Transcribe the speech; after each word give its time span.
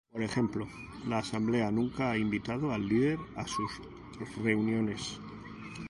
Por 0.11 0.23
ejemplo, 0.23 0.67
la 1.07 1.19
asamblea 1.19 1.69
nunca 1.69 2.09
ha 2.09 2.17
invitado 2.17 2.73
al 2.73 2.87
Líder 2.87 3.19
a 3.35 3.45
sus 3.47 3.69
reuniones. 4.43 5.19